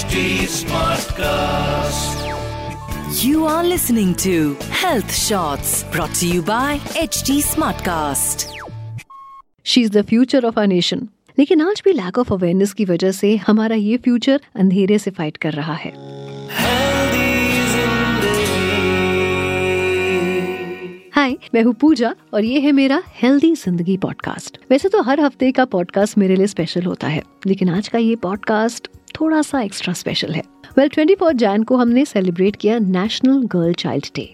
[0.00, 2.20] HD Smartcast.
[3.22, 4.34] You are listening to
[4.82, 8.44] Health Shots brought to you by HD Smartcast.
[9.64, 11.08] She is the future of our nation
[11.38, 15.36] लेकिन आज भी lack of awareness की वजह से हमारा ये फ्यूचर अंधेरे से फाइट
[15.36, 15.90] कर रहा है।
[21.14, 25.52] हाय मैं हूँ पूजा और ये है मेरा हेल्दी ज़िंदगी पॉडकास्ट वैसे तो हर हफ़्ते
[25.52, 29.94] का पॉडकास्ट मेरे लिए स्पेशल होता है। लेकिन आज का ये पॉडकास्ट थोड़ा सा एक्स्ट्रा
[29.94, 30.42] स्पेशल है।
[30.78, 34.28] वेल ट्वेंटी फोर जैन को हमने सेलिब्रेट किया नेशनल गर्ल चाइल्ड डे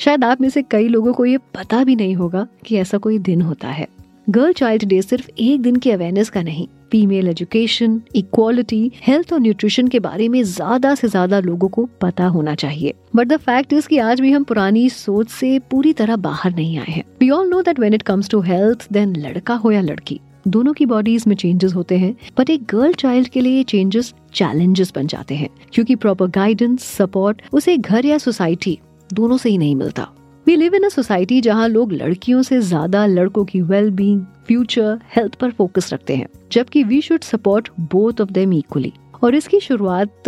[0.00, 3.18] शायद आप में से कई लोगों को ये पता भी नहीं होगा कि ऐसा कोई
[3.20, 3.86] दिन होता है।
[4.30, 9.40] गर्ल चाइल्ड डे सिर्फ़ एक दिन की अवेयरनेस का नहीं फीमेल एजुकेशन इक्वालिटी हेल्थ और
[9.40, 13.72] न्यूट्रिशन के बारे में ज़्यादा से ज़्यादा लोगों को पता होना चाहिए। बट द फैक्ट
[13.72, 17.30] इज़ कि आज भी हम पुरानी सोच से पूरी तरह बाहर नहीं आए हैं। We
[17.30, 20.86] all know that when it comes to health then लड़का हो या लड़की। दोनों की
[20.86, 25.34] बॉडीज में चेंजेस होते हैं बट एक गर्ल चाइल्ड के लिए चेंजेस चैलेंजेस बन जाते
[25.34, 28.78] हैं, क्योंकि प्रॉपर गाइडेंस सपोर्ट उसे घर या सोसाइटी
[29.10, 30.08] दोनों से ही नहीं मिलता।
[30.46, 34.98] We live in a society जहाँ लोग लड़कियों से ज़्यादा लड़कों की वेल बींग फ्यूचर
[35.16, 39.60] हेल्थ पर फोकस रखते हैं, जबकि we should support both of them equally और इसकी
[39.60, 40.22] शुरुआत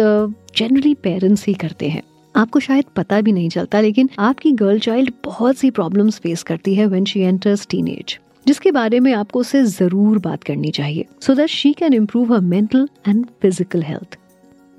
[0.57, 2.03] जनरली पेरेंट्स ही करते हैं।
[2.35, 6.75] आपको शायद पता भी नहीं चलता, लेकिन आपकी गर्ल चाइल्ड बहुत सी प्रॉब्लम्स फेस करती
[6.75, 8.19] है व्हेन शी एंटर्स टीनेज
[8.49, 12.41] जिसके बारे में आपको उससे ज़रूर बात करनी चाहिए। So that she can improve her
[12.55, 14.19] mental and physical health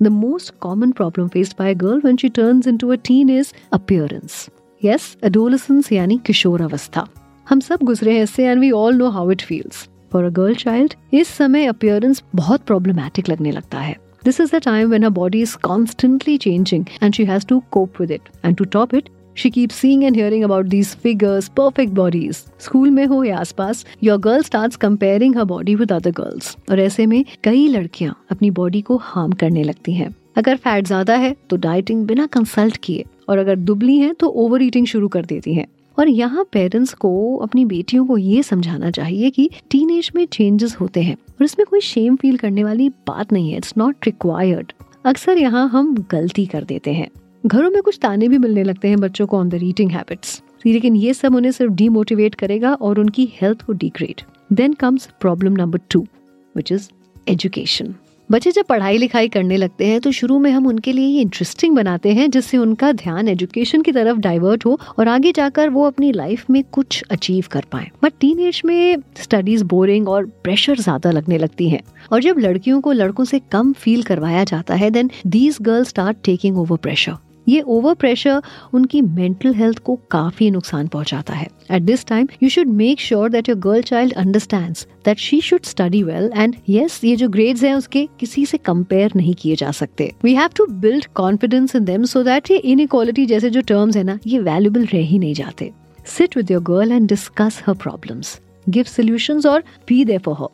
[0.00, 3.48] The most common problem faced by a girl when she turns into a teen is
[3.78, 4.36] appearance.
[4.82, 7.06] Yes, adolescence यानी किशोरावस्था।
[7.46, 10.54] हम सब गुजरे हैं इससे and we all know how it feels for a girl
[10.54, 15.10] child इस समय appearance बहुत प्रॉब्लमेटिक लगने लगता है। This is the time when her
[15.10, 19.08] body is constantly changing and she has to cope with it and to top it
[19.36, 22.38] She keeps seeing and hearing about these figures, perfect bodies.
[22.60, 26.80] School में हो या आसपास your girl starts comparing her body with other girls और
[26.80, 31.34] ऐसे में कई लड़कियाँ अपनी बॉडी को हार्म करने लगती हैं। अगर फैट ज़्यादा है
[31.50, 35.54] तो डाइटिंग बिना कंसल्ट किए। और अगर दुबली हैं तो ओवर ईटिंग शुरू कर देती
[35.54, 35.66] हैं।
[35.98, 41.02] और यहाँ पेरेंट्स को अपनी बेटियों को ये समझाना चाहिए कि टीनेज में चेंजेस होते
[41.02, 44.72] हैं। और इसमें कोई शेम फील करने वाली बात नहीं है इट्स नॉट रिक्वायर्ड
[45.06, 47.08] अक्सर यहाँ हम गलती कर देते हैं।
[47.44, 50.96] घरों में कुछ ताने भी मिलने लगते हैं बच्चों को ऑन द रीडिंग हैबिट्स लेकिन
[50.96, 54.20] ये सब उन्हें सिर्फ़ डीमोटिवेट करेगा और उनकी हेल्थ को degrade
[54.52, 56.06] then comes problem number two
[56.54, 56.88] which is
[57.28, 57.94] education
[58.30, 62.12] बच्चे जब पढ़ाई लिखाई करने लगते हैं तो शुरू में हम उनके लिए इंटरेस्टिंग बनाते
[62.12, 66.50] हैं, जिससे उनका ध्यान एजुकेशन की तरफ़ डाइवर्ट हो और आगे जाकर वो अपनी लाइफ
[66.50, 71.68] में कुछ अचीव कर पाए। बट टीन में स्टडीज़ बोरिंग और प्रेशर ज़्यादा लगने लगती
[71.68, 71.80] है।
[72.12, 76.16] और जब लड़कियों को लड़कों से कम फील करवाया जाता है then these girl start
[76.24, 78.42] taking over pressure ये ओवर प्रेशर
[78.74, 83.30] उनकी मेंटल हेल्थ को काफ़ी नुकसान पहुंचाता है। At this time you should make sure
[83.30, 87.62] that your girl child understands that she should study well and yes ये जो ग्रेड्स
[87.64, 91.84] हैं उसके किसी से कंपेयर नहीं किए जा सकते। We have to build confidence in
[91.84, 95.34] them so that ये इनइक्वालिटी जैसे जो टर्म्स है ना, ये वैल्यूबल रह ही नहीं
[95.34, 95.72] जाते।
[96.06, 100.48] Sit with your girl and discuss her problems give solutions और be there for her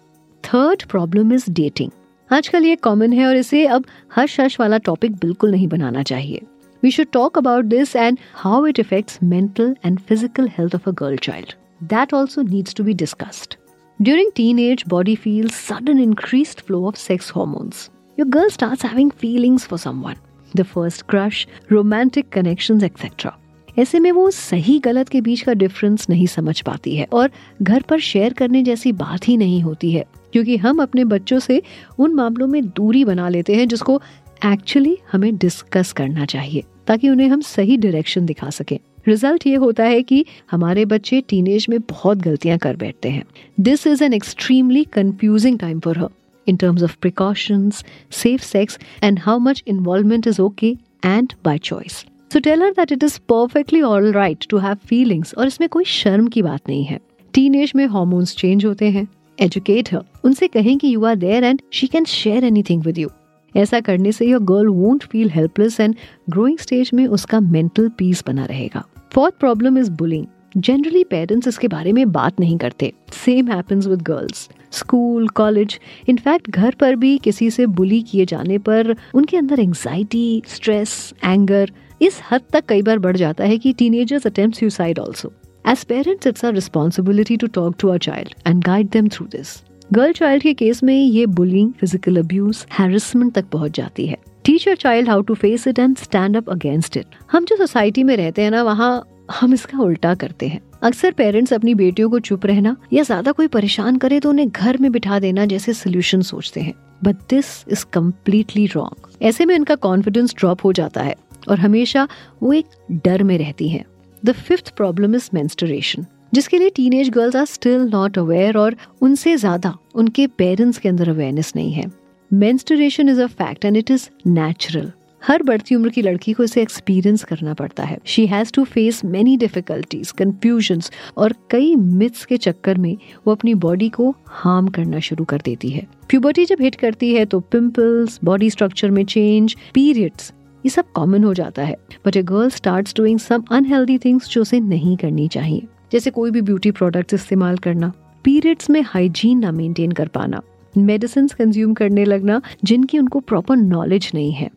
[0.45, 1.91] third problem is dating
[2.31, 3.85] आजकल ये कॉमन है और इसे अब
[4.17, 6.41] हश हश वाला टॉपिक बिल्कुल नहीं बनाना चाहिए।
[6.84, 10.92] We should talk about this and how it affects mental and physical health of a
[10.92, 11.56] girl child.
[11.82, 13.58] That also needs to be discussed.
[14.00, 17.90] During teenage, body feels sudden increased flow of sex hormones.
[18.18, 20.18] Your girl starts having feelings for someone.
[20.56, 23.32] The first crush, romantic connections, etc.
[23.80, 27.30] ऐसे में वो सही गलत के बीच का difference नहीं समझ पाती है और
[27.62, 31.62] घर पर शेयर करने जैसी बात ही नहीं होती है क्योंकि हम अपने बच्चों से
[32.00, 34.02] उन मामलों में दूरी बना लेते हैं जिसको
[34.45, 39.85] एक्चुअली हमें डिस्कस करना चाहिए ताकि उन्हें हम सही डायरेक्शन दिखा सकें। रिज़ल्ट ये होता
[39.85, 43.25] है कि हमारे बच्चे टीनेज में बहुत गलतियाँ कर बैठते हैं।
[43.61, 46.09] This is an extremely confusing time for her
[46.47, 47.79] in terms of precautions,
[48.11, 50.71] safe sex, and how much involvement is okay
[51.03, 51.97] and by choice.
[52.31, 55.85] So tell her that it is perfectly all right to have feelings और इसमें कोई
[55.85, 57.01] शर्म की बात नहीं है।
[57.35, 59.07] Teenage में hormones change होते हैं।
[59.41, 63.09] एजुकेट हर उनसे कहें कि you are there and she can share anything with you
[63.57, 65.95] ऐसा करने से your girl won't feel helpless and
[66.31, 70.27] growing stage में उसका मेंटल पीस बना रहेगा। Fourth problem is bullying
[70.57, 76.51] generally parents इसके बारे में बात नहीं करते। Same happens with girls school college in fact
[76.51, 81.73] घर पर भी किसी से बुली किए जाने पर उनके अंदर एंजाइटी स्ट्रेस एंगर
[82.03, 85.33] इस हद तक कई बार बढ़ जाता है कि teenagers attempt suicide also
[85.65, 89.57] as parents it's a responsibility to talk to our child and guide them through this
[89.93, 94.67] girl child के केस में ये बुलिंग फ़िज़िकल अब्यूज हैरेसमेंट तक पहुँच जाती है। Teach
[94.67, 98.17] your child how to face it and stand up against it हम जो society में
[98.17, 102.47] रहते हैं ना, वहाँ हम इसका उल्टा करते हैं। अक्सर पेरेंट्स अपनी बेटियों को चुप
[102.47, 106.61] रहना या ज़्यादा कोई परेशान करे तो उन्हें घर में बिठा देना जैसे सोल्यूशन सोचते
[106.61, 106.75] हैं।
[107.05, 111.15] But this is completely wrong ऐसे में उनका कॉन्फिडेंस ड्रॉप हो जाता है
[111.49, 112.09] और हमेशा
[112.43, 113.85] वो एक डर में रहती हैं।
[114.23, 119.37] The fifth problem is menstruation जिसके लिए teenage girls are still not aware और उनसे
[119.37, 121.91] ज़्यादा उनके पेरेंट्स के अंदर अवेयरनेस नहीं है।
[122.31, 124.93] Menstruation is a fact and it is natural
[125.23, 129.05] हर बढ़ती उम्र की लड़की को इसे एक्सपीरियंस करना पड़ता है। She has to face
[129.05, 130.81] many difficulties confusion
[131.17, 132.97] और कई मिथ्स के चक्कर में
[133.27, 137.25] वो अपनी बॉडी को हार्म करना शुरू कर देती है। प्यूबर्टी जब हिट करती है
[137.25, 140.33] तो पिंपल्स बॉडी स्ट्रक्चर में चेंज पीरियड्स
[140.65, 141.77] ये सब कॉमन हो जाता है।
[142.07, 146.31] But a girl start doing some unhealthy things जो उसे नहीं करनी चाहिए। जैसे कोई
[146.31, 147.93] भी ब्यूटी प्रोडक्ट्स इस्तेमाल करना
[148.25, 150.41] पीरियड्स में हाइजीन ना मेंटेन कर पाना
[150.75, 154.51] मेडिसिन कंज्यूम करने लगना जिनकी उनको प्रॉपर नॉलेज नहीं है।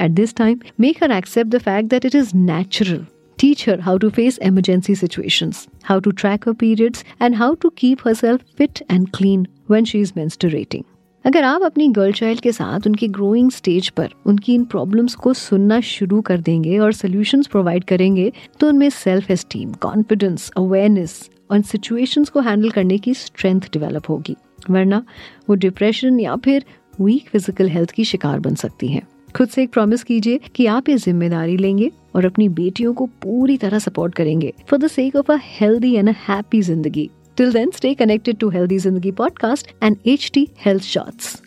[0.00, 3.06] At this time make her accept fact that it is natural
[3.38, 5.52] teach her how to face emergency situation
[5.84, 10.00] how to track her periods and how to keep her fit and clean when she
[10.00, 10.84] is menstruating
[11.26, 15.32] अगर आप अपनी girl child के साथ उनकी growing stage पर उनकी इन problems को
[15.34, 18.30] सुनना शुरू कर देंगे और सोल्यूशंस प्रोवाइड करेंगे
[18.60, 21.18] तो उनमें सेल्फ एस्टीम कॉन्फिडेंस अवेयरनेस
[21.50, 24.36] और सिचुएशंस को हैंडल करने की स्ट्रेंथ डेवलप होगी।
[24.70, 25.02] वरना
[25.48, 26.64] वो डिप्रेशन या फिर
[27.00, 29.06] वीक फ़िज़िकल हेल्थ की शिकार बन सकती हैं।
[29.36, 33.56] खुद से एक प्रॉमिस कीजिए कि आप ये ज़िम्मेदारी लेंगे और अपनी बेटियों को पूरी
[33.56, 37.72] तरह सपोर्ट करेंगे। For the sake of a healthy and a happy ज़िंदगी Till then,
[37.72, 41.42] stay connected to Healthy Zindagi podcast and HT Health Shots.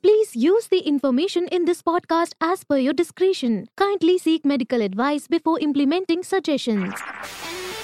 [0.00, 3.66] Please use the information in this podcast as per your discretion.
[3.76, 6.94] Kindly seek medical advice before implementing suggestions.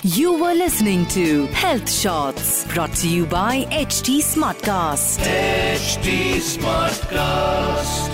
[0.03, 5.19] You were listening to Health Shots brought to you by HT Smartcast.
[5.19, 8.14] HT Smartcast.